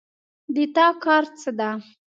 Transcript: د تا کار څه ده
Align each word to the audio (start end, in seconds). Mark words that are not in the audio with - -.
د 0.55 0.57
تا 0.75 0.87
کار 1.03 1.23
څه 1.39 1.51
ده 1.59 1.69